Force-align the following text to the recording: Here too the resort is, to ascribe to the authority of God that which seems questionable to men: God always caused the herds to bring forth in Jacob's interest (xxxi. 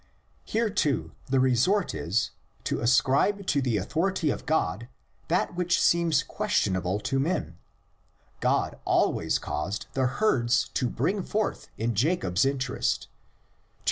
Here 0.45 0.71
too 0.71 1.11
the 1.27 1.39
resort 1.39 1.93
is, 1.93 2.31
to 2.63 2.79
ascribe 2.79 3.45
to 3.45 3.61
the 3.61 3.77
authority 3.77 4.31
of 4.31 4.47
God 4.47 4.87
that 5.27 5.53
which 5.53 5.79
seems 5.79 6.23
questionable 6.23 6.99
to 7.01 7.19
men: 7.19 7.59
God 8.39 8.79
always 8.83 9.37
caused 9.37 9.85
the 9.93 10.07
herds 10.07 10.69
to 10.69 10.89
bring 10.89 11.21
forth 11.21 11.67
in 11.77 11.93
Jacob's 11.93 12.45
interest 12.45 13.09
(xxxi. 13.11 13.13